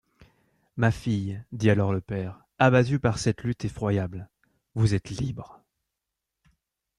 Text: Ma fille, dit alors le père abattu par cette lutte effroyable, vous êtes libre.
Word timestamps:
Ma 0.77 0.89
fille, 0.89 1.43
dit 1.51 1.69
alors 1.69 1.93
le 1.93 2.01
père 2.01 2.39
abattu 2.57 2.97
par 2.97 3.19
cette 3.19 3.43
lutte 3.43 3.65
effroyable, 3.65 4.29
vous 4.73 4.95
êtes 4.95 5.11
libre. 5.11 5.61